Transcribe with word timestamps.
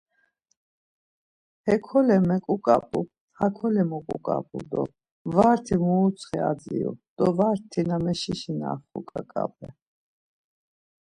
Hekole 1.65 2.17
meǩuǩap̌u, 2.27 3.01
hakole 3.39 3.83
moǩuǩap̌u 3.89 4.59
do 4.71 4.81
varti 5.35 5.75
muruntsxi 5.83 6.37
adziru 6.49 6.93
do 7.17 7.27
varti 7.37 7.81
na 7.89 7.97
meşişinaxu 8.05 8.99
ǩaǩape. 9.09 9.69